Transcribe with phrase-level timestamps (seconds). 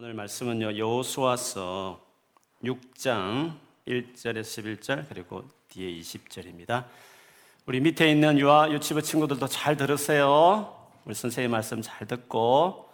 [0.00, 1.98] 오늘 말씀은요 여호수아서
[2.62, 6.84] 6장 1절에서 11절 그리고 뒤에 20절입니다.
[7.66, 10.72] 우리 밑에 있는 유아 유치부 친구들도 잘 들으세요.
[11.04, 12.88] 우리 선생님 말씀 잘 듣고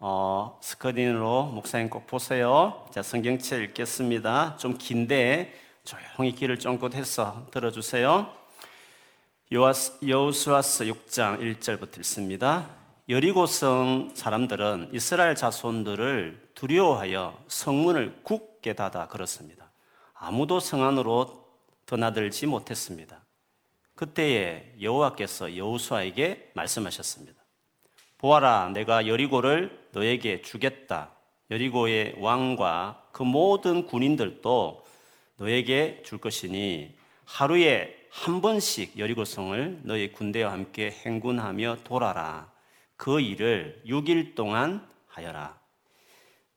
[0.00, 2.86] 어, 스크린으로 목사님 꼭 보세요.
[2.90, 4.58] 자 성경책 읽겠습니다.
[4.58, 8.30] 좀 긴데 조용히 귀를 쫑긋해서 들어주세요.
[9.50, 12.79] 여호수아서 6장 1절부터 읽습니다.
[13.10, 19.68] 여리고성 사람들은 이스라엘 자손들을 두려워하여 성문을 굳게 닫아 걸었습니다.
[20.14, 21.44] 아무도 성 안으로
[21.86, 23.24] 드나들지 못했습니다.
[23.96, 27.42] 그때에 여호와께서 여호수아에게 말씀하셨습니다.
[28.16, 31.10] 보아라, 내가 여리고를 너에게 주겠다.
[31.50, 34.86] 여리고의 왕과 그 모든 군인들도
[35.38, 42.59] 너에게 줄 것이니 하루에 한 번씩 여리고성을 너의 군대와 함께 행군하며 돌아라.
[43.00, 45.58] 그 일을 6일 동안 하여라.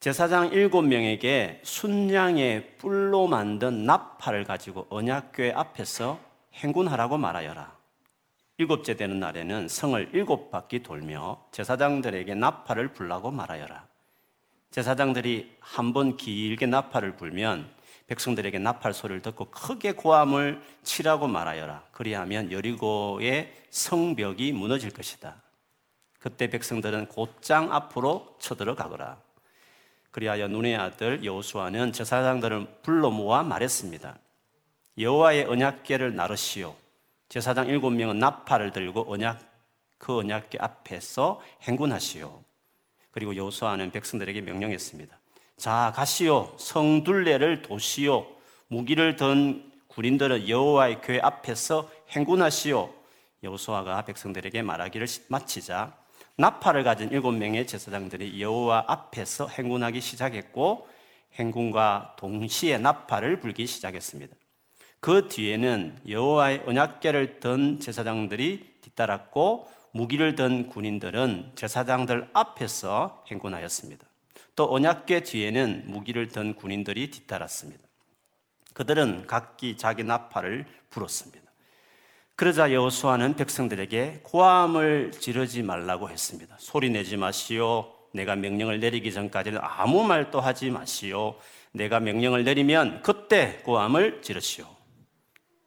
[0.01, 6.19] 제사장 일곱 명에게 순양의 뿔로 만든 나팔을 가지고 언약궤 앞에서
[6.55, 7.73] 행군하라고 말하여라.
[8.57, 13.87] 일곱째 되는 날에는 성을 일곱 바퀴 돌며 제사장들에게 나팔을 불라고 말하여라.
[14.71, 17.69] 제사장들이 한 번 길게 나팔을 불면
[18.07, 21.85] 백성들에게 나팔 소리를 듣고 크게 고함을 치라고 말하여라.
[21.93, 25.41] 그리하면 여리고의 성벽이 무너질 것이다.
[26.23, 29.17] 그때 백성들은 곧장 앞으로 쳐들어가거라.
[30.09, 34.17] 그리하여 눈의 아들 여호수아는 제사장들을 불러 모아 말했습니다.
[34.97, 36.75] 여호와의 언약궤를 나르시오.
[37.27, 39.37] 제사장 일곱 명은 나팔을 들고 언약
[39.97, 42.41] 그 언약궤 앞에서 행군하시오.
[43.11, 45.19] 그리고 여호수아는 백성들에게 명령했습니다.
[45.57, 48.25] 자 가시오 성둘레를 도시오
[48.69, 52.93] 무기를 든 군인들은 여호와의 궤 앞에서 행군하시오.
[53.43, 56.01] 여호수아가 백성들에게 말하기를 마치자
[56.37, 60.87] 나팔을 가진 일곱 명의 제사장들이 여호와 앞에서 행군하기 시작했고
[61.33, 64.35] 행군과 동시에 나팔을 불기 시작했습니다.
[64.99, 74.07] 그 뒤에는 여호와의 언약궤를 든 제사장들이 뒤따랐고 무기를 든 군인들은 제사장들 앞에서 행군하였습니다.
[74.55, 77.83] 또 언약궤 뒤에는 무기를 든 군인들이 뒤따랐습니다.
[78.73, 81.42] 그들은 각기 자기 나팔을 불었습니다.
[82.35, 86.55] 그러자 여호수아는 백성들에게 고함을 지르지 말라고 했습니다.
[86.57, 87.93] 소리 내지 마시오.
[88.11, 91.35] 내가 명령을 내리기 전까지는 아무 말도 하지 마시오.
[91.73, 94.65] 내가 명령을 내리면 그때 고함을 지르시오.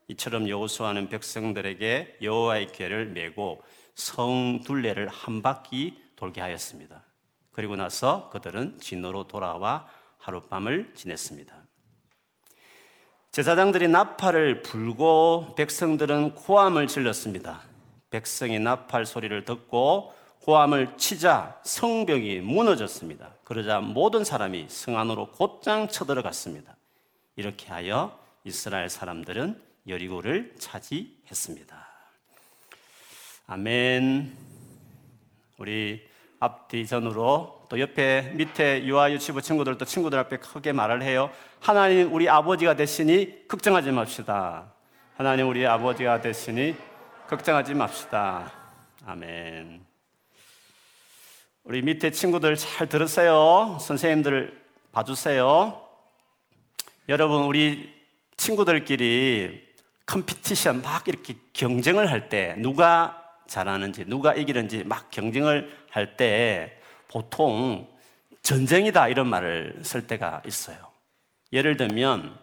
[0.09, 3.62] 이처럼 여호수아는 백성들에게 여호와의 궤를 메고
[3.94, 7.05] 성 둘레를 한 바퀴 돌게 하였습니다.
[7.53, 9.87] 그리고 나서 그들은 진노로 돌아와
[10.19, 11.66] 하룻밤을 지냈습니다.
[13.36, 17.60] 제사장들이 나팔을 불고 백성들은 고함을 질렀습니다.
[18.08, 23.34] 백성이 나팔 소리를 듣고 고함을 치자 성벽이 무너졌습니다.
[23.44, 26.78] 그러자 모든 사람이 성 안으로 곧장 쳐들어갔습니다.
[27.36, 31.86] 이렇게 하여 이스라엘 사람들은 여리고를 차지했습니다.
[33.48, 34.34] 아멘.
[35.58, 36.08] 우리
[36.41, 41.31] 앞뒤 전으로 또 옆에 밑에 유아 유치부 친구들도 친구들 앞에 크게 말을 해요.
[41.60, 44.72] 하나님 우리 아버지가 되시니 걱정하지 맙시다.
[45.16, 46.76] 하나님 우리 아버지가 되시니
[47.26, 48.53] 걱정하지 맙시다.
[49.05, 49.84] 아멘.
[51.65, 53.78] 우리 밑에 친구들 잘 들으세요.
[53.81, 54.56] 선생님들
[54.93, 55.82] 봐주세요.
[57.09, 57.93] 여러분, 우리
[58.37, 59.66] 친구들끼리
[60.06, 66.78] 컴피티션 막 이렇게 경쟁을 할 때 누가 잘하는지, 누가 이기는지 막 경쟁을 할 때
[67.09, 67.89] 보통
[68.43, 70.78] 전쟁이다 이런 말을 쓸 때가 있어요.
[71.53, 72.39] 예를 들면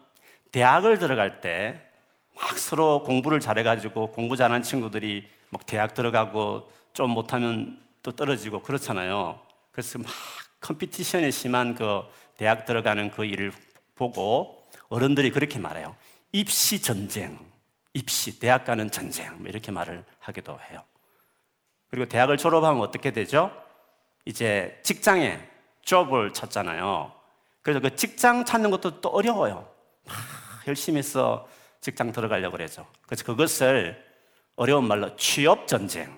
[0.52, 1.94] 대학을 들어갈 때
[2.36, 9.40] 막 서로 공부를 잘해가지고 공부 잘하는 친구들이 막 대학 들어가고 좀 못하면 또 떨어지고 그렇잖아요.
[9.72, 10.08] 그래서 막
[10.60, 12.02] 컴피티션이 심한 그
[12.38, 13.52] 대학 들어가는 그 일을
[13.96, 15.96] 보고 어른들이 그렇게 말해요.
[16.32, 17.38] 입시 전쟁,
[17.94, 20.84] 입시, 대학 가는 전쟁, 뭐 이렇게 말을 하기도 해요.
[21.90, 23.52] 그리고 대학을 졸업하면 어떻게 되죠?
[24.26, 25.40] 이제 직장에
[25.82, 27.12] job을 찾잖아요.
[27.62, 29.70] 그래서 그 직장 찾는 것도 또 어려워요.
[30.06, 30.16] 막
[30.68, 31.48] 열심히 해서
[31.82, 32.88] 직장 들어가려고 그러죠.
[33.06, 34.04] 그래서 그것을
[34.56, 36.16] 어려운 말로 취업 전쟁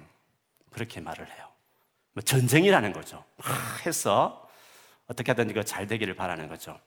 [0.71, 1.47] 그렇게 말을 해요.
[2.13, 3.23] 뭐 전쟁이라는 거죠.
[3.37, 4.47] 막 해서
[5.07, 6.79] 어떻게 하든지 잘 되기를 바라는 거죠.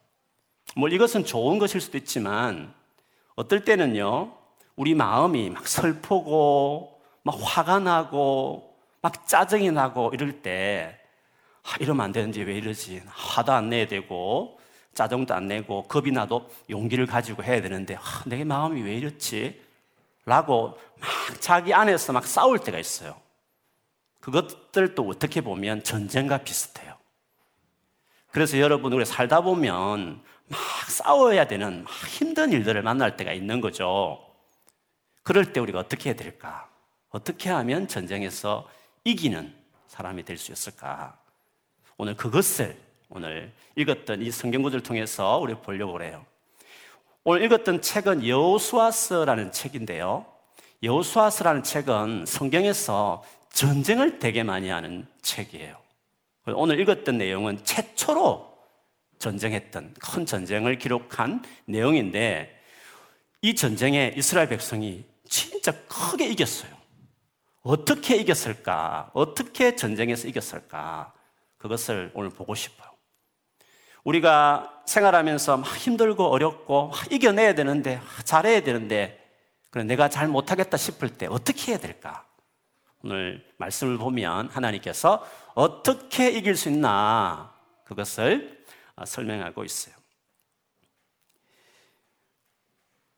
[0.76, 2.74] 뭐 이것은 좋은 것일 수도 있지만
[3.34, 4.36] 어떨 때는요
[4.76, 10.97] 우리 마음이 막 슬프고 막 화가 나고 막 짜증이 나고 이럴 때
[11.68, 13.02] 아, 이러면 안 되는지 왜 이러지?
[13.06, 14.58] 화도 안 내야 되고,
[14.94, 19.60] 짜증도 안 내고, 겁이 나도 용기를 가지고 해야 되는데, 아, 내 마음이 왜 이렇지?
[20.24, 23.20] 라고 막 자기 안에서 막 싸울 때가 있어요.
[24.20, 26.96] 그것들도 어떻게 보면 전쟁과 비슷해요.
[28.30, 34.24] 그래서 여러분, 우리 살다 보면 막 싸워야 되는 막 힘든 일들을 만날 때가 있는 거죠.
[35.22, 36.68] 그럴 때 우리가 어떻게 해야 될까?
[37.10, 38.68] 어떻게 하면 전쟁에서
[39.04, 39.54] 이기는
[39.88, 41.17] 사람이 될 수 있을까?
[42.00, 42.76] 오늘 그것을
[43.10, 46.24] 오늘 읽었던 이 성경 구절을 통해서 우리 보려고 해요.
[47.24, 50.24] 오늘 읽었던 책은 여호수아서라는 책인데요.
[50.84, 55.76] 여호수아서라는 책은 성경에서 전쟁을 되게 많이 하는 책이에요.
[56.54, 58.56] 오늘 읽었던 내용은 최초로
[59.18, 62.62] 전쟁했던 큰 전쟁을 기록한 내용인데
[63.42, 66.70] 이 전쟁에 이스라엘 백성이 진짜 크게 이겼어요.
[67.62, 69.10] 어떻게 이겼을까?
[69.14, 71.17] 어떻게 전쟁에서 이겼을까?
[71.58, 72.88] 그것을 오늘 보고 싶어요.
[74.04, 79.18] 우리가 생활하면서 막 힘들고 어렵고 막 이겨내야 되는데 잘해야 되는데
[79.70, 82.26] 그래 내가 잘 못하겠다 싶을 때 어떻게 해야 될까?
[83.02, 85.24] 오늘 말씀을 보면 하나님께서
[85.54, 87.52] 어떻게 이길 수 있나
[87.84, 88.64] 그것을
[89.04, 89.94] 설명하고 있어요.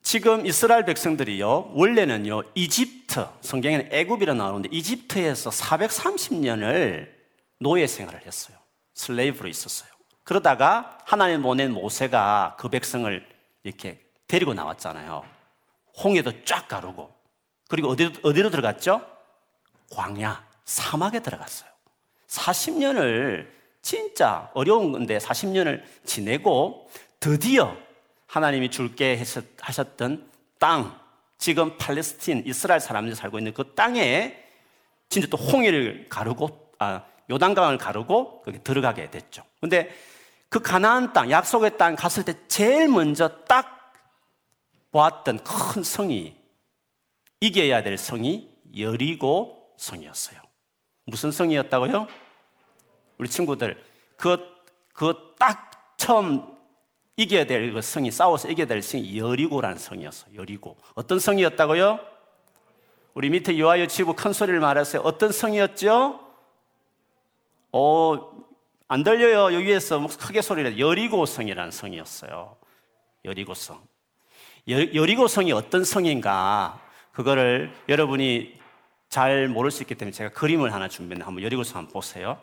[0.03, 7.20] 지금 이스라엘 백성들이요, 원래는요, 이집트, 성경에는 애굽이라 나오는데 이집트에서 430년을
[7.61, 8.57] 노예 생활을 했어요.
[8.95, 9.91] 슬레이브로 있었어요.
[10.25, 13.27] 그러다가 하나님 보낸 모세가 그 백성을
[13.63, 15.25] 이렇게 데리고 나왔잖아요.
[16.03, 17.15] 홍해도 쫙 가르고.
[17.69, 19.07] 그리고 어디로, 어디로 들어갔죠?
[19.93, 21.71] 광야, 사막에 들어갔어요.
[22.29, 23.49] 40년을
[23.83, 27.77] 진짜 어려운 건데 40년을 지내고 드디어
[28.27, 29.23] 하나님이 줄게
[29.61, 30.99] 하셨던 땅,
[31.39, 34.37] 지금 팔레스틴, 이스라엘 사람들이 살고 있는 그 땅에
[35.09, 39.43] 진짜 또 홍해를 가르고, 아, 요단강을 가르고 거기 들어가게 됐죠.
[39.61, 39.91] 근데
[40.49, 43.93] 그 가나안 땅, 약속의 땅 갔을 때 제일 먼저 딱
[44.91, 46.37] 보았던 큰 성이
[47.41, 50.41] 이겨야 될 성이 여리고 성이었어요.
[51.07, 52.07] 무슨 성이었다고요?
[53.19, 53.83] 우리 친구들
[54.17, 56.45] 그그딱 처음
[57.17, 60.35] 이겨야 될 그 성이 싸워서 이겨야 될 성이 여리고라는 성이었어요.
[60.35, 62.01] 여리고 어떤 성이었다고요?
[63.15, 65.03] 우리 밑에 요하여 치고 큰 소리를 말하세요.
[65.03, 66.30] 어떤 성이었죠?
[67.73, 68.31] 어,
[68.89, 69.55] 안 들려요.
[69.55, 72.57] 여기에서 크게 소리를 여리고성이라는 성이었어요.
[73.25, 73.81] 여리고성.
[74.69, 76.81] 여리고성이 어떤 성인가
[77.13, 78.59] 그거를 여러분이
[79.09, 82.41] 잘 모를 수 있기 때문에 제가 그림을 하나 준비했는데 한번 여리고성 한번 보세요.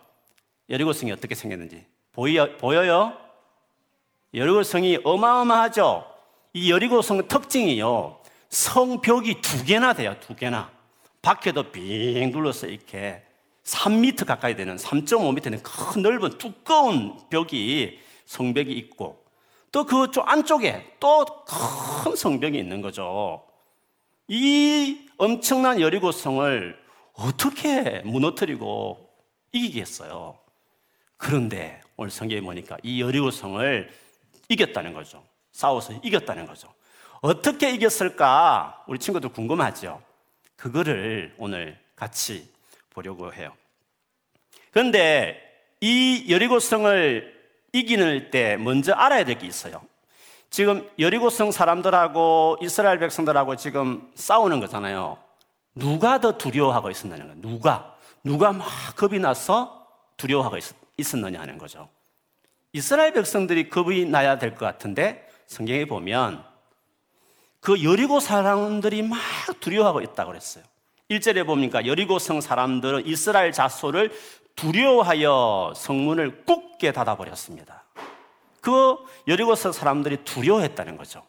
[0.70, 3.18] 여리고성이 어떻게 생겼는지 보여, 보여요?
[4.34, 6.06] 여리고성이 어마어마하죠?
[6.54, 8.20] 이 여리고성 특징이요.
[8.50, 10.72] 성벽이 두 개나 돼요, 두 개나.
[11.22, 13.27] 밖에도 빙 둘러서 이렇게
[13.68, 19.26] 3m 가까이 되는 3.5m 되는 큰 넓은 두꺼운 벽이 성벽이 있고
[19.72, 23.46] 또 그 안쪽에 또 큰 성벽이 있는 거죠.
[24.28, 26.78] 이 엄청난 여리고 성을
[27.14, 29.10] 어떻게 무너뜨리고
[29.52, 30.38] 이기겠어요?
[31.18, 33.90] 그런데 오늘 성경에 보니까 이 여리고 성을
[34.50, 35.24] 이겼다는 거죠.
[35.52, 36.74] 싸워서 이겼다는 거죠.
[37.22, 38.84] 어떻게 이겼을까?
[38.88, 40.02] 우리 친구들 궁금하죠?
[40.56, 42.48] 그거를 오늘 같이
[42.98, 43.54] 보려고 해요.
[44.72, 45.40] 그런데
[45.82, 47.38] 이 여리고성을
[47.72, 49.84] 이기는 때 먼저 알아야 될 게 있어요.
[50.50, 55.20] 지금 여리고성 사람들하고 이스라엘 백성들하고 지금 싸우는 거잖아요.
[55.76, 57.34] 누가 더 두려워하고 있었느냐.
[57.36, 57.96] 누가?
[58.24, 59.86] 누가 막 겁이 나서
[60.18, 60.64] 두려워하고 있,
[61.14, 61.88] 었느냐 하는 거죠.
[62.74, 66.44] 이스라엘 백성들이 겁이 나야 될 것 같은데 성경에 보면
[67.60, 69.20] 그 여리고 사람들이 막
[69.60, 70.64] 두려워하고 있다고 그랬어요.
[71.10, 74.12] 1절에 보니까 여리고성 사람들은 이스라엘 자손을
[74.56, 77.84] 두려워하여 성문을 굳게 닫아버렸습니다.
[78.60, 78.98] 그
[79.28, 81.26] 여리고성 사람들이 두려워했다는 거죠.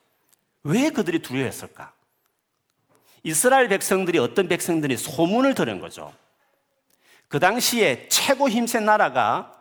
[0.65, 1.93] 왜 그들이 두려워했을까?
[3.23, 6.13] 이스라엘 백성들이 어떤 백성들이 소문을 들은 거죠.
[7.29, 9.53] 그 당시에 최고 힘센 나라가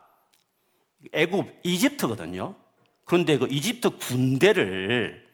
[1.11, 2.55] 애굽, 이집트거든요.
[3.03, 5.27] 그런데 그 이집트 군대를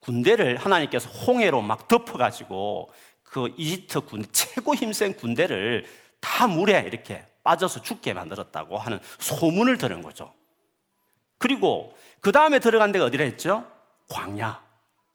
[0.00, 2.90] 군대를 하나님께서 홍해로 막 덮어가지고
[3.34, 5.84] 그 이집트 군 최고 힘센 군대를
[6.20, 10.32] 다 물에 이렇게 빠져서 죽게 만들었다고 하는 소문을 들은 거죠.
[11.38, 13.68] 그리고 그 다음에 들어간 데가 어디라 했죠?
[14.08, 14.62] 광야.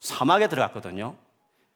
[0.01, 1.15] 사막에 들어갔거든요.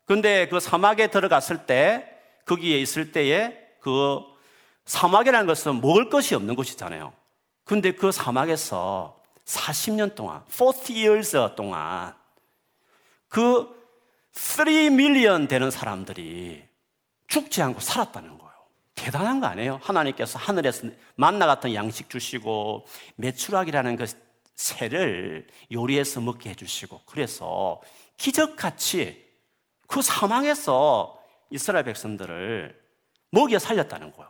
[0.03, 2.13] 근데 그 사막에 들어갔을 때,
[2.45, 4.19] 거기에 있을 때에 그
[4.83, 7.13] 사막이라는 것은 먹을 것이 없는 곳이잖아요.
[7.63, 12.13] 근데 그 사막에서 40년 동안, 40 years 동안
[13.29, 13.82] 그
[14.33, 16.63] 3 밀리언 되는 사람들이
[17.27, 18.53] 죽지 않고 살았다는 거예요.
[18.95, 19.79] 대단한 거 아니에요?
[19.81, 22.85] 하나님께서 하늘에서 만나 같은 양식 주시고
[23.15, 24.05] 매출학이라는 그
[24.55, 27.81] 새를 요리해서 먹게 해주시고 그래서
[28.17, 29.23] 기적같이
[29.87, 32.79] 그 사망에서 이스라엘 백성들을
[33.31, 34.29] 먹여 살렸다는 거예요.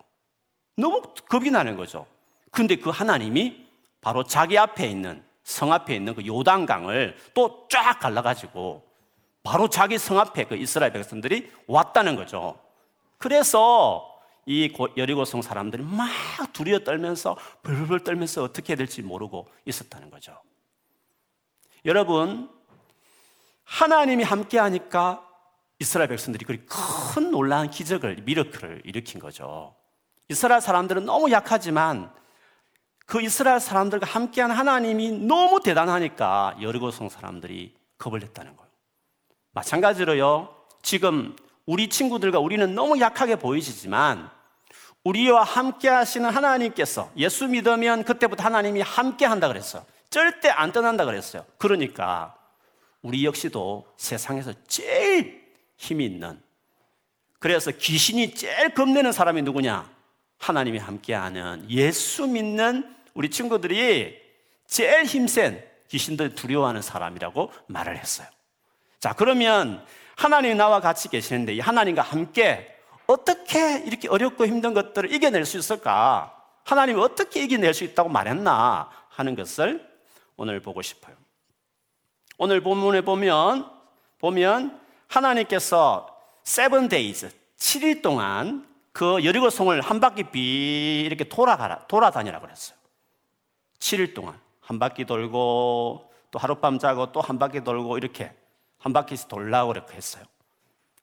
[0.77, 2.05] 너무 겁이 나는 거죠.
[2.51, 3.65] 근데 그 하나님이
[4.01, 8.92] 바로 자기 앞에 있는 성 앞에 있는 그 요단강을 또 쫙 갈라가지고
[9.43, 12.57] 바로 자기 성 앞에 그 이스라엘 백성들이 왔다는 거죠.
[13.17, 14.09] 그래서
[14.45, 16.09] 이 여리고성 사람들이 막
[16.53, 20.37] 두려워 떨면서 벌벌 떨면서 어떻게 될지 모르고 있었다는 거죠.
[21.85, 22.49] 여러분,
[23.63, 25.27] 하나님이 함께 하니까
[25.79, 29.75] 이스라엘 백성들이 그리 큰 놀라운 기적을, 미러크를 일으킨 거죠.
[30.29, 32.13] 이스라엘 사람들은 너무 약하지만
[33.05, 38.62] 그 이스라엘 사람들과 함께한 하나님이 너무 대단하니까 여리고성 사람들이 겁을 냈다는 거예요.
[39.53, 44.29] 마찬가지로요, 지금 우리 친구들과 우리는 너무 약하게 보이시지만
[45.03, 49.85] 우리와 함께 하시는 하나님께서 예수 믿으면 그때부터 하나님이 함께 한다 그랬어요.
[50.09, 51.45] 절대 안 떠난다 그랬어요.
[51.57, 52.35] 그러니까
[53.01, 55.43] 우리 역시도 세상에서 제일
[55.77, 56.41] 힘이 있는
[57.39, 59.91] 그래서 귀신이 제일 겁내는 사람이 누구냐?
[60.37, 64.17] 하나님이 함께하는 예수 믿는 우리 친구들이
[64.67, 68.27] 제일 힘센 귀신들 두려워하는 사람이라고 말을 했어요.
[69.03, 72.73] 자, 그러면 하나님이 나와 같이 계시는데 이 하나님과 함께
[73.05, 76.41] 어떻게 이렇게 어렵고 힘든 것들을 이겨낼 수 있을까?
[76.63, 79.85] 하나님이 어떻게 이겨낼 수 있다고 말했나 하는 것을
[80.37, 81.17] 오늘 보고 싶어요.
[82.37, 83.69] 오늘 본문에 보면
[84.19, 84.79] 보면
[85.09, 86.07] 하나님께서
[86.45, 92.77] seven days 7일 동안 그 여리고 성을 한 바퀴 비 이렇게 돌아가라 돌아다니라 그랬어요.
[93.79, 98.33] 7일 동안 한 바퀴 돌고 또 하룻밤 자고 또 한 바퀴 돌고 이렇게
[98.83, 100.25] 한 바퀴씩 그렇게 했어요.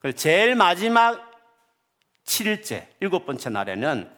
[0.01, 1.31] 그래서 제일 마지막
[2.27, 4.11] 7일째, 일곱 번째 날에는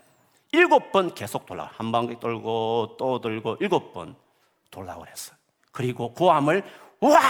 [0.50, 1.70] 일곱 번 계속 돌아.
[1.76, 4.16] 한 바퀴 돌고 또 돌고 일곱 번
[4.72, 5.36] 돌라고 그랬어요.
[5.70, 6.64] 그리고 구함을
[6.98, 7.20] 와!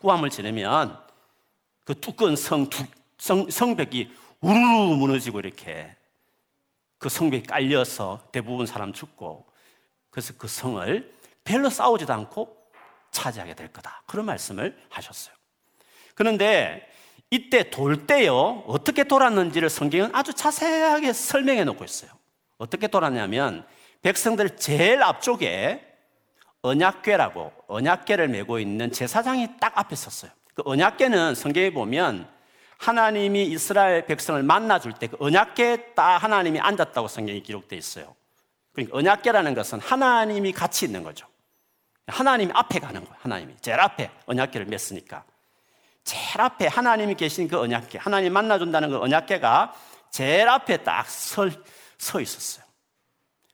[0.00, 1.00] 구함을 지르면
[1.84, 2.68] 그 두꺼운 성,
[3.16, 5.94] 성, 성벽이 우르르 무너지고 이렇게
[6.98, 9.46] 그 성벽이 깔려서 대부분 사람 죽고
[10.10, 12.59] 그래서 그 성을 별로 싸우지도 않고
[13.10, 14.02] 차지하게 될 거다.
[14.06, 15.34] 그런 말씀을 하셨어요.
[16.14, 16.88] 그런데
[17.30, 22.10] 이때 돌 때요, 어떻게 돌았는지를 성경은 아주 자세하게 설명해 놓고 있어요.
[22.58, 23.64] 어떻게 돌았냐면,
[24.02, 25.86] 백성들 제일 앞쪽에
[26.62, 30.30] 언약궤라고, 언약궤를 메고 있는 제사장이 딱 앞에 섰어요.
[30.54, 32.28] 그 언약궤는 성경에 보면
[32.78, 38.14] 하나님이 이스라엘 백성을 만나줄 때 그 언약궤에 딱 하나님이 앉았다고 성경이 기록되어 있어요.
[38.72, 41.26] 그러니까 언약궤라는 것은 하나님이 같이 있는 거죠.
[42.10, 43.16] 하나님이 앞에 가는 거예요.
[43.20, 43.54] 하나님이.
[43.60, 45.22] 제일 앞에 언약궤를 맸으니까.
[46.04, 49.74] 제일 앞에 하나님이 계신 그 언약계, 하나님 만나준다는 그 언약계가
[50.10, 51.48] 제일 앞에 딱 서,
[51.98, 52.64] 서 있었어요.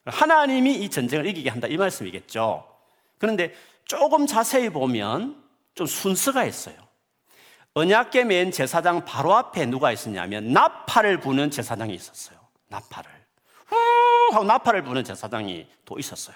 [0.05, 1.67] 하나님이 이 전쟁을 이기게 한다.
[1.67, 2.67] 이 말씀이겠죠.
[3.17, 3.53] 그런데
[3.85, 5.43] 조금 자세히 보면
[5.75, 6.75] 좀 순서가 있어요.
[7.73, 12.39] 언약계 맨 제사장 바로 앞에 누가 있었냐면 나팔을 부는 제사장이 있었어요.
[12.69, 13.09] 나팔을.
[13.67, 13.75] 후
[14.33, 16.35] 하고 나팔을 부는 제사장이 또 있었어요.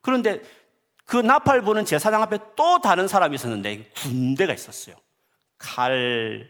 [0.00, 0.40] 그런데
[1.10, 4.94] 그 나팔 부는 제사장 앞에 또 다른 사람이 있었는데 군대가 있었어요.
[5.58, 6.48] 칼,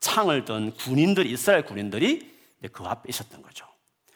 [0.00, 2.30] 창을 든 군인들이, 이스라엘 군인들이
[2.72, 3.64] 그 앞에 있었던 거죠.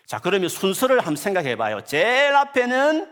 [0.04, 1.80] 자, 그러면 순서를 한번 생각해 봐요.
[1.80, 3.10] 제일 앞에는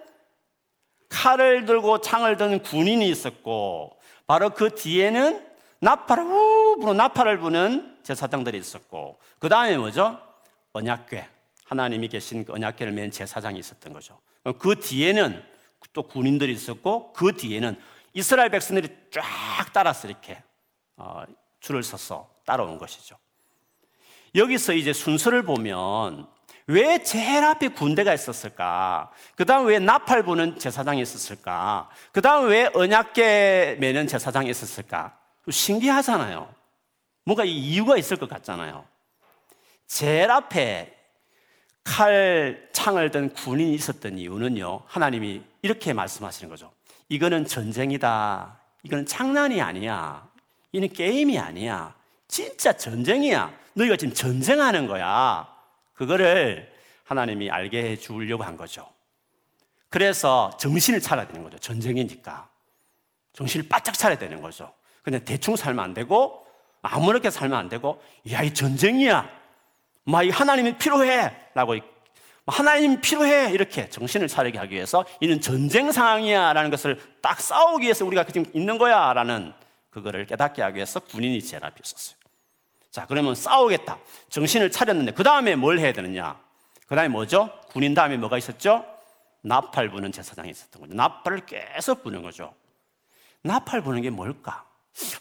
[1.08, 5.42] 칼을 들고 창을 든 군인이 있었고, 바로 그 뒤에는
[5.80, 10.20] 나팔을 우 부는 나팔을 부는 제사장들이 있었고, 그 다음에 뭐죠?
[10.74, 11.26] 언약궤.
[11.64, 14.20] 하나님이 계신 그 언약궤를 맨 제사장이 있었던 거죠.
[14.58, 15.47] 그 뒤에는
[15.92, 17.78] 또 군인들이 있었고, 그 뒤에는
[18.12, 19.22] 이스라엘 백성들이 쫙
[19.72, 20.42] 따라서 이렇게
[20.96, 21.22] 어,
[21.60, 23.16] 줄을 서서 따라온 것이죠.
[24.34, 26.28] 여기서 이제 순서를 보면
[26.66, 29.10] 왜 제일 앞에 군대가 있었을까?
[29.36, 31.88] 그 다음 왜 나팔 부는 제사장이 있었을까?
[32.12, 35.18] 그 다음 왜 언약계 매는 제사장이 있었을까?
[35.48, 36.52] 신기하잖아요.
[37.24, 38.84] 뭔가 이유가 있을 것 같잖아요.
[39.86, 40.97] 제일 앞에
[41.88, 46.70] 칼, 창을 든 군인이 있었던 이유는요, 하나님이 이렇게 말씀하시는 거죠.
[47.08, 48.60] 이거는 전쟁이다.
[48.82, 50.28] 이거는 장난이 아니야.
[50.72, 51.94] 이는 게임이 아니야.
[52.28, 53.50] 진짜 전쟁이야.
[53.72, 55.48] 너희가 지금 전쟁하는 거야.
[55.94, 56.70] 그거를
[57.04, 58.86] 하나님이 알게 해 주려고 한 거죠.
[59.88, 61.58] 그래서 정신을 차려야 되는 거죠.
[61.58, 62.50] 전쟁이니까.
[63.32, 64.74] 정신을 바짝 차려야 되는 거죠.
[65.02, 66.46] 근데 대충 살면 안 되고,
[66.82, 69.37] 아무렇게 살면 안 되고, 야, 이 전쟁이야.
[70.08, 71.30] 막, 이 하나님이 필요해.
[71.54, 71.74] 라고,
[72.46, 73.52] 하나님 필요해.
[73.52, 76.54] 이렇게 정신을 차리게 하기 위해서, 이는 전쟁 상황이야.
[76.54, 79.12] 라는 것을 딱 싸우기 위해서 우리가 지금 있는 거야.
[79.12, 79.52] 라는
[79.90, 82.16] 그거를 깨닫게 하기 위해서 군인이 앞에 있었어요.
[82.90, 83.98] 자, 그러면 싸우겠다.
[84.30, 86.40] 정신을 차렸는데, 그 다음에 뭘 해야 되느냐?
[86.86, 87.50] 그 다음에 뭐죠?
[87.68, 88.86] 군인 다음에 뭐가 있었죠?
[89.42, 90.94] 나팔 부는 제사장이 있었던 거죠.
[90.94, 92.54] 나팔을 계속 부는 거죠.
[93.42, 94.64] 나팔 부는 게 뭘까?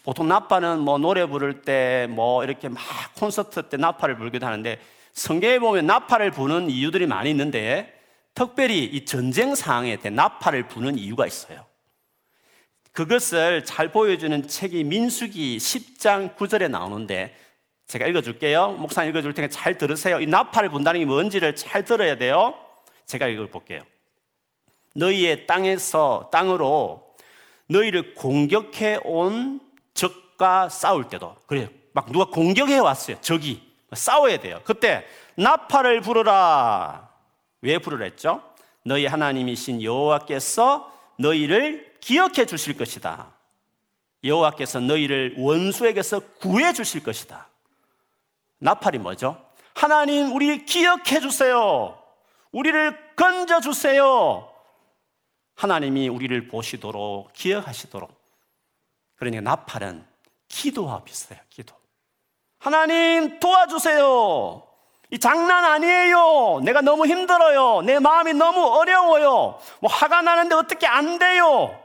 [0.04, 2.82] 보통 나팔은 뭐 노래 부를 때, 뭐 이렇게 막
[3.16, 4.78] 콘서트 때 나팔을 불기도 하는데,
[5.12, 7.94] 성경에 보면 나팔을 부는 이유들이 많이 있는데,
[8.34, 11.66] 특별히 이 전쟁 상황에 대해 나팔을 부는 이유가 있어요.
[12.92, 17.34] 그것을 잘 보여주는 책이 민수기 10장 9절에 나오는데
[17.86, 18.72] 제가 읽어줄게요.
[18.72, 20.20] 목사님 읽어줄 테니까 잘 들으세요.
[20.20, 22.54] 이 나팔을 분다는 게 뭔지를 잘 들어야 돼요.
[23.06, 23.82] 제가 읽어볼게요.
[24.94, 27.14] 너희의 땅에서 땅으로
[27.68, 29.60] 너희를 공격해 온
[29.98, 31.68] 적과 싸울 때도 그래요.
[31.92, 33.20] 막 누가 공격해 왔어요.
[33.20, 33.60] 적이
[33.92, 34.60] 싸워야 돼요.
[34.64, 35.04] 그때
[35.36, 37.08] 나팔을 부르라.
[37.62, 38.42] 왜 부르라 했죠?
[38.84, 43.32] 너희 하나님이신 여호와께서 너희를 기억해 주실 것이다.
[44.22, 47.48] 여호와께서 너희를 원수에게서 구해 주실 것이다.
[48.58, 49.44] 나팔이 뭐죠?
[49.74, 52.00] 하나님 우리를 기억해 주세요.
[52.52, 54.48] 우리를 건져 주세요.
[55.56, 58.17] 하나님이 우리를 보시도록 기억하시도록.
[59.18, 60.06] 그러니까 나팔은
[60.48, 61.40] 기도와 비슷해요.
[61.50, 61.74] 기도.
[62.58, 64.64] 하나님 도와주세요.
[65.10, 66.60] 이 장난 아니에요.
[66.62, 67.82] 내가 너무 힘들어요.
[67.82, 69.58] 내 마음이 너무 어려워요.
[69.80, 71.82] 뭐 화가 나는데 어떻게 안 돼요.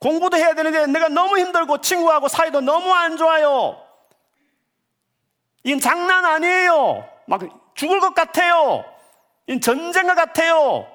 [0.00, 3.82] 공부도 해야 되는데 내가 너무 힘들고 친구하고 사이도 너무 안 좋아요.
[5.64, 7.08] 이건 장난 아니에요.
[7.26, 7.42] 막
[7.74, 8.84] 죽을 것 같아요.
[9.46, 10.86] 이건 전쟁과 같아요.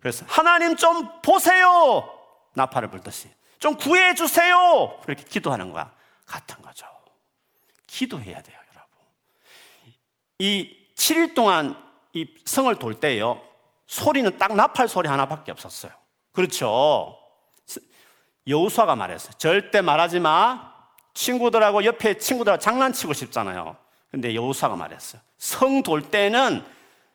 [0.00, 2.08] 그래서 하나님 좀 보세요.
[2.54, 3.28] 나팔을 불듯이.
[3.58, 5.00] 좀 구해주세요.
[5.04, 5.90] 그렇게 기도하는 거와
[6.26, 6.86] 같은 거죠.
[7.86, 8.90] 기도해야 돼요, 여러분.
[10.38, 11.76] 이 7일 동안
[12.12, 13.40] 이 성을 돌 때요,
[13.86, 15.92] 소리는 딱 나팔 소리 하나밖에 없었어요.
[16.32, 17.18] 그렇죠.
[18.46, 19.32] 여우수아가 말했어요.
[19.38, 20.72] 절대 말하지 마.
[21.14, 23.76] 친구들하고 옆에 친구들하고 장난치고 싶잖아요.
[24.10, 25.20] 근데 여우수아가 말했어요.
[25.36, 26.64] 성 돌 때는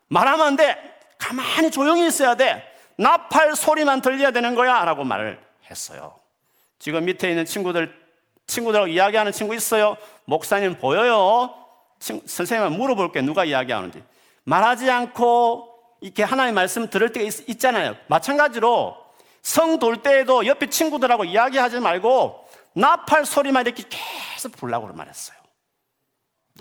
[0.10, 1.00] 말하면 안 돼.
[1.18, 2.64] 가만히 조용히 있어야 돼.
[2.98, 4.84] 나팔 소리만 들려야 되는 거야.
[4.86, 6.20] 라고 말을 했어요.
[6.84, 7.98] 지금 밑에 있는 친구들,
[8.46, 9.96] 친구들하고 이야기하는 친구 있어요?
[10.26, 11.56] 목사님 보여요?
[11.98, 14.04] 선생님은 물어볼게 누가 이야기하는지.
[14.44, 18.98] 말하지 않고 이렇게 하나님 말씀 들을 때가 있, 잖아요 마찬가지로
[19.42, 25.38] 성 돌 때에도 옆에 친구들하고 이야기하지 말고 나팔 소리만 이렇게 계속 불라고 말했어요.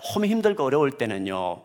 [0.00, 1.64] 너무 힘들고 어려울 때는요.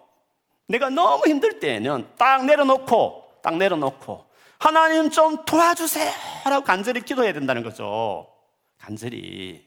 [0.67, 4.25] 내가 너무 힘들 때는 딱 내려놓고 딱 내려놓고
[4.57, 6.11] 하나님 좀 도와주세요
[6.45, 8.35] 라고 간절히 기도해야 된다는 거죠.
[8.77, 9.65] 간절히.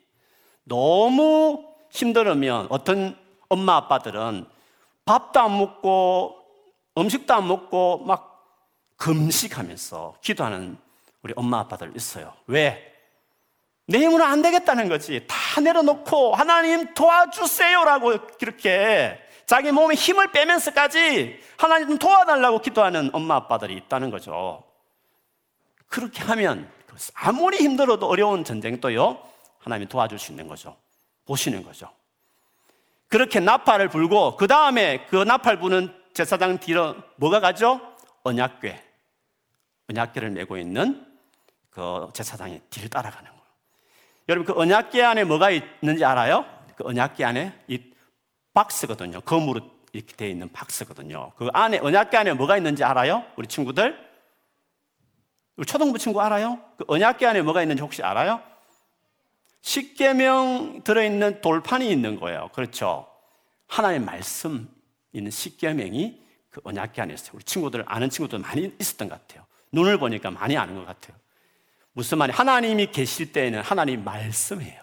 [0.64, 3.18] 너무 힘들으면 어떤
[3.48, 4.46] 엄마 아빠들은
[5.04, 6.36] 밥도 안 먹고
[6.96, 8.30] 음식도 안 먹고 막
[8.96, 10.76] 금식하면서 기도하는
[11.22, 12.34] 우리 엄마 아빠들 있어요.
[12.46, 12.86] 왜?
[13.86, 15.26] 내 힘으로 안 되겠다는 거지.
[15.26, 24.10] 다 내려놓고 하나님 도와주세요라고 그렇게 자기 몸에 힘을 빼면서까지 하나님 도와달라고 기도하는 엄마 아빠들이 있다는
[24.10, 24.62] 거죠.
[25.88, 26.70] 그렇게 하면
[27.14, 29.18] 아무리 힘들어도 어려운 전쟁도요,
[29.58, 30.76] 하나님이 도와줄 수 있는 거죠.
[31.26, 31.90] 보시는 거죠.
[33.08, 37.80] 그렇게 나팔을 불고, 그 다음에 그 나팔 부는 제사장 뒤로 뭐가 가죠?
[38.22, 38.82] 언약궤.
[39.90, 41.06] 언약궤를 메고 있는
[41.70, 43.42] 그 제사장이 뒤를 따라가는 거예요.
[44.28, 46.44] 여러분, 그 언약궤 안에 뭐가 있는지 알아요?
[46.76, 47.80] 그 언약궤 안에 이
[48.52, 49.20] 박스거든요.
[49.22, 49.60] 검으로
[49.92, 51.32] 이렇게 되어 있는 박스거든요.
[51.36, 53.24] 그 안에, 언약궤 안에 뭐가 있는지 알아요?
[53.36, 54.09] 우리 친구들?
[55.64, 56.58] 초등부 친구 알아요?
[56.76, 58.40] 그 언약계 안에 뭐가 있는지 혹시 알아요?
[59.62, 62.48] 십계명 들어있는 돌판이 있는 거예요.
[62.52, 63.06] 그렇죠?
[63.68, 64.68] 하나님의 말씀
[65.12, 66.20] 있는 십계명이
[66.50, 67.32] 그 언약계 안에 있어요.
[67.34, 69.44] 우리 친구들 아는 친구들 많이 있었던 것 같아요.
[69.72, 71.16] 눈을 보니까 많이 아는 것 같아요.
[71.92, 74.80] 무슨 말이 하나님이 계실 때에는 하나님 말씀이에요.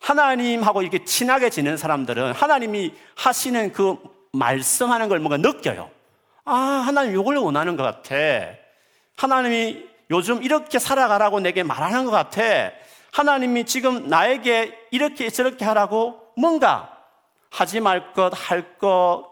[0.00, 3.96] 하나님하고 이렇게 친하게 지낸 사람들은 하나님이 하시는 그
[4.32, 5.90] 말씀하는 걸 뭔가 느껴요.
[6.44, 8.61] 아, 하나님 이걸 원하는 것 같아.
[9.16, 12.42] 하나님이 요즘 이렇게 살아가라고 내게 말하는 것 같아.
[13.12, 16.92] 하나님이 지금 나에게 이렇게 저렇게 하라고 뭔가
[17.50, 19.30] 하지 말 것, 할 것,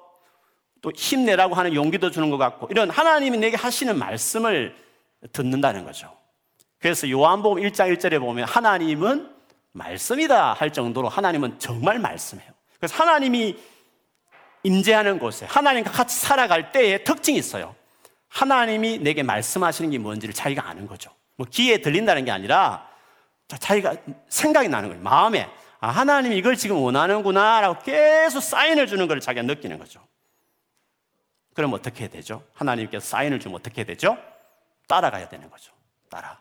[0.82, 4.76] 또 힘내라고 하는 용기도 주는 것 같고, 이런 하나님이 내게 하시는 말씀을
[5.32, 6.14] 듣는다는 거죠.
[6.78, 9.30] 그래서 요한복음 1장 1절에 보면 하나님은
[9.72, 12.50] 말씀이다 할 정도로 하나님은 정말 말씀해요.
[12.78, 13.56] 그래서 하나님이
[14.62, 17.74] 임재하는 곳에 하나님과 같이 살아갈 때에 특징이 있어요.
[18.30, 21.10] 하나님이 내게 말씀하시는 게 뭔지를 자기가 아는 거죠.
[21.36, 22.88] 뭐 귀에 들린다는 게 아니라
[23.48, 23.96] 자기가
[24.28, 25.02] 생각이 나는 거예요.
[25.02, 30.06] 마음에 아, 하나님이 이걸 지금 원하는구나 라고 계속 사인을 주는 걸 자기가 느끼는 거죠.
[31.54, 32.44] 그럼 어떻게 되죠?
[32.54, 34.16] 하나님께서 사인을 주면 어떻게 되죠?
[34.86, 35.72] 따라가야 되는 거죠.
[36.08, 36.40] 따라.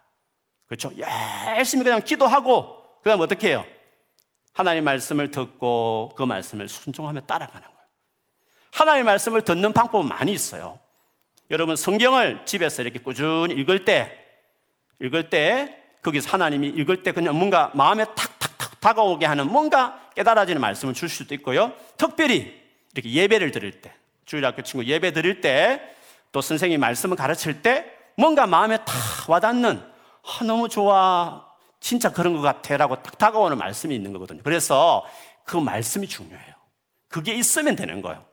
[0.68, 0.92] 그렇죠?
[0.98, 3.66] 열심히 그냥 기도하고 그 다음 어떻게 해요?
[4.54, 7.80] 하나님 말씀을 듣고 그 말씀을 순종하며 따라가는 거예요.
[8.72, 10.80] 하나님 말씀을 듣는 방법은 많이 있어요.
[11.52, 14.12] 여러분 성경을 집에서 이렇게 꾸준히 읽을 때,
[15.02, 20.94] 읽을 때, 거기서 하나님이 읽을 때 그냥 뭔가 마음에 탁탁탁 다가오게 하는 뭔가 깨달아지는 말씀을
[20.94, 21.74] 줄 수도 있고요.
[21.98, 22.56] 특별히
[22.94, 23.92] 이렇게 예배를 드릴 때,
[24.26, 25.82] 주일학교 친구 예배 드릴 때,
[26.32, 27.86] 또 선생님이 말씀을 가르칠 때
[28.16, 28.86] 뭔가 마음에 탁
[29.28, 31.46] 와닿는 아, 너무 좋아
[31.80, 34.42] 진짜 그런 것 같아 라고 딱 다가오는 말씀이 있는 거거든요.
[34.44, 35.06] 그래서
[35.46, 36.54] 그 말씀이 중요해요.
[37.08, 38.24] 그게 있으면 되는 거예요.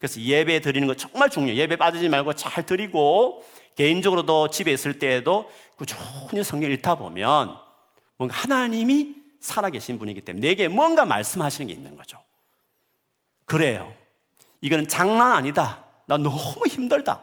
[0.00, 1.60] 그래서 예배 드리는 거 정말 중요해요.
[1.60, 3.44] 예배 빠지지 말고 잘 드리고
[3.76, 7.54] 개인적으로도 집에 있을 때에도 꾸준히 성경 읽다 보면
[8.16, 12.18] 뭔가 하나님이 살아계신 분이기 때문에 내게 뭔가 말씀하시는 게 있는 거죠.
[13.44, 13.92] 그래요.
[14.62, 15.84] 이거는 장난 아니다.
[16.06, 17.22] 나 너무 힘들다.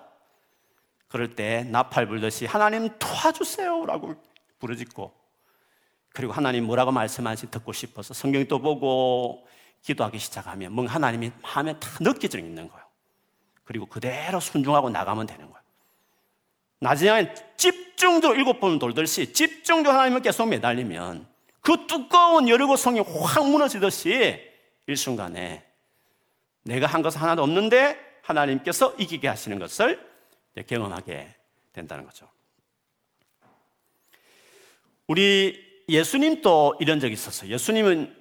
[1.08, 4.16] 그럴 때 나팔 불듯이 하나님 도와주세요라고
[4.60, 5.14] 부르짖고
[6.14, 9.48] 그리고 하나님 뭐라고 말씀하는지 듣고 싶어서 성경 또 보고
[9.88, 12.86] 기도하기 시작하면 뭔가 하나님이 마음에 다 느껴져 있는 거예요.
[13.64, 15.62] 그리고 그대로 순종하고 나가면 되는 거예요.
[16.80, 21.26] 나중에 집중적으로 일곱 번 돌듯이 집중적으로 하나님을 계속 매달리면
[21.62, 24.42] 그 두꺼운 여리고 성이 확 무너지듯이
[24.88, 25.66] 일순간에
[26.64, 30.06] 내가 한 것은 하나도 없는데 하나님께서 이기게 하시는 것을
[30.68, 31.34] 경험하게
[31.72, 32.30] 된다는 거죠.
[35.08, 37.52] 우리 예수님도 이런 적이 있었어요.
[37.52, 38.17] 예수님은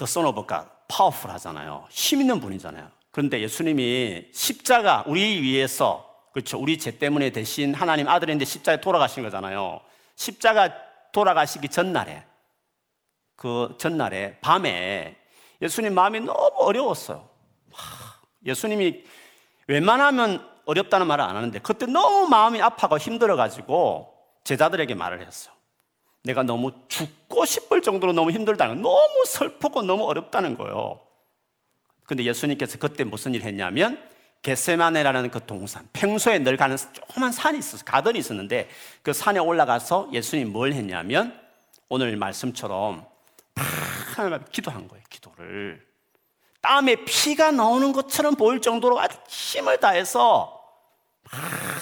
[0.00, 1.86] 더 써놓을까 파워풀 하잖아요.
[1.90, 2.90] 힘 있는 분이잖아요.
[3.10, 6.58] 그런데 예수님이 십자가 우리 위해서 그렇죠.
[6.58, 9.82] 우리 죄 때문에 대신 하나님 아들인데 십자가에 돌아가신 거잖아요.
[10.16, 10.72] 십자가
[11.12, 12.24] 돌아가시기 전날에
[13.36, 15.18] 그 전날에 밤에
[15.60, 17.28] 예수님 마음이 너무 어려웠어요.
[18.46, 19.04] 예수님이
[19.66, 25.54] 웬만하면 어렵다는 말을 안 하는데 그때 너무 마음이 아파가 힘들어가지고 제자들에게 말을 했어요.
[26.24, 31.00] 내가 너무 죽 고 싶을 정도로 너무 힘들다는 너무 슬프고 너무 어렵다는 거예요.
[32.04, 34.02] 근데 예수님께서 그때 무슨 일 했냐면
[34.42, 38.68] 게세마네라는 그 동산, 평소에 늘 가는 조그만 산이 있었어 가든이 있었는데
[39.02, 41.38] 그 산에 올라가서 예수님 뭘 했냐면
[41.88, 43.06] 오늘 말씀처럼
[44.16, 45.04] 막 기도한 거예요.
[45.08, 45.86] 기도를
[46.60, 50.60] 땀에 피가 나오는 것처럼 보일 정도로 아주 힘을 다해서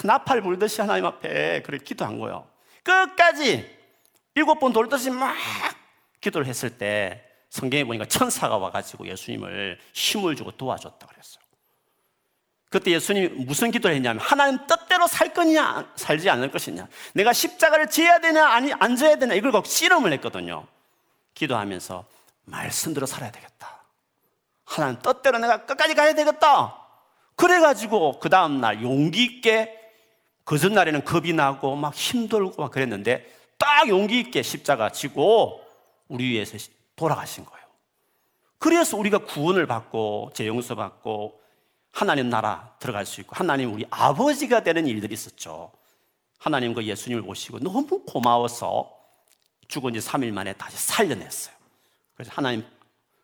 [0.03, 2.47] 나팔 불듯이 하나님 앞에 그렇게 기도한 거예요.
[2.83, 3.78] 끝까지
[4.39, 5.35] 일곱 번 돌듯이 막
[6.21, 11.43] 기도를 했을 때 성경에 보니까 천사가 와가지고 예수님을 힘을 주고 도와줬다 그랬어요.
[12.69, 18.19] 그때 예수님이 무슨 기도를 했냐면 하나님 뜻대로 살 거냐 살지 않을 것이냐 내가 십자가를 지어야
[18.19, 20.65] 되냐 아니 안 져야 되냐 이걸 꼭 씨름을 했거든요.
[21.33, 22.05] 기도하면서
[22.45, 23.83] 말씀대로 살아야 되겠다.
[24.63, 26.77] 하나님 뜻대로 내가 끝까지 가야 되겠다.
[27.35, 29.75] 그래가지고 그 다음날 용기 있게
[30.45, 35.63] 그 전날에는 겁이 나고 막 힘들고 막 그랬는데 딱 용기 있게 십자가 지고
[36.07, 36.57] 우리 위해서
[36.95, 37.65] 돌아가신 거예요.
[38.57, 41.39] 그래서 우리가 구원을 받고 재용서 받고
[41.91, 45.71] 하나님 나라 들어갈 수 있고 하나님 우리 아버지가 되는 일들이 있었죠.
[46.39, 48.91] 하나님 그 예수님을 모시고 너무 고마워서
[49.67, 51.55] 죽은 지 3일 만에 다시 살려냈어요.
[52.15, 52.65] 그래서 하나님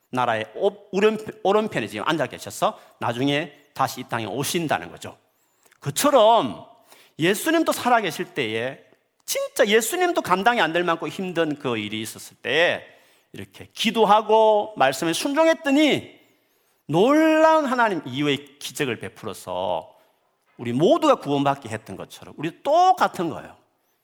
[0.10, 0.46] 나라의
[1.44, 5.18] 오른편에 지금 앉아 계셔서 나중에 다시 이 땅에 오신다는 거죠.
[5.80, 6.66] 그처럼
[7.20, 8.85] 예수님도 살아계실 때에
[9.26, 12.86] 진짜 예수님도 감당이 안 될 만큼 힘든 그 일이 있었을 때
[13.34, 16.16] 이렇게 기도하고 말씀에 순종했더니
[16.88, 19.94] 놀라운 하나님 이후의 기적을 베풀어서
[20.58, 23.56] 우리 모두가 구원받게 했던 것처럼 우리 똑같은 거예요.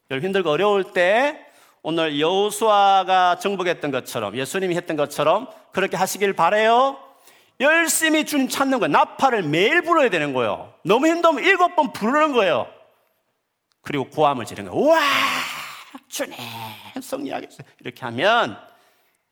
[0.10, 1.46] 여러분 힘들고 어려울 때
[1.84, 6.98] 오늘 여호수아가 정복했던 것처럼 예수님이 했던 것처럼 그렇게 하시길 바래요.
[7.60, 8.92] 열심히 주님 찾는 거예요.
[8.92, 10.74] 나팔을 매일 불어야 되는 거예요.
[10.84, 12.68] 너무 힘들면 일곱 번 부르는 거예요.
[13.82, 14.88] 그리고 고함을 지르는 거예요.
[14.88, 15.00] 와
[16.08, 16.38] 주님
[17.02, 17.68] 성리하겠어요.
[17.80, 18.58] 이렇게 하면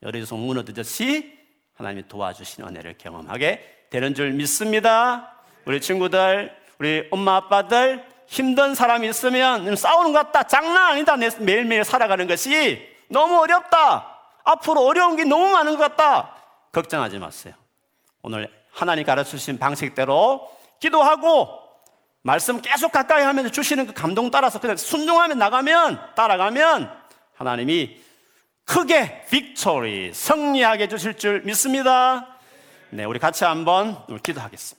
[0.03, 1.37] 열의성 무너지듯이
[1.75, 5.33] 하나님이 도와주신 은혜를 경험하게 되는 줄 믿습니다.
[5.65, 10.43] 우리 친구들, 우리 엄마 아빠들 힘든 사람이 있으면 싸우는 것 같다.
[10.43, 11.15] 장난 아니다.
[11.39, 14.19] 매일매일 살아가는 것이 너무 어렵다.
[14.43, 16.35] 앞으로 어려운 게 너무 많은 것 같다.
[16.71, 17.53] 걱정하지 마세요.
[18.21, 21.58] 오늘 하나님 가르쳐 주신 방식대로 기도하고
[22.21, 26.91] 말씀 계속 가까이 하면서 주시는 그 감동 따라서 그냥 순종하면 나가면 따라가면
[27.35, 27.97] 하나님이
[28.65, 32.27] 크게 빅토리 승리하게 해주실 줄 믿습니다.
[32.91, 34.78] 네, 우리 같이 한번 기도하겠습니다.